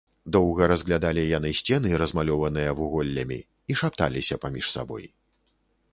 Доўга 0.35 0.69
разглядалі 0.71 1.23
яны 1.37 1.51
сцены, 1.59 1.91
размалёваныя 2.03 2.71
вуголлямі, 2.79 3.37
і 3.73 3.79
шапталіся 3.83 4.35
паміж 4.47 4.65
сабой. 4.79 5.05